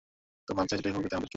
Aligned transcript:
তো, 0.47 0.51
মাল 0.57 0.65
চায়, 0.69 0.77
যেটাই 0.79 0.93
হোক, 0.95 1.01
তাতে 1.05 1.15
আমাদের 1.17 1.27
কী? 1.27 1.29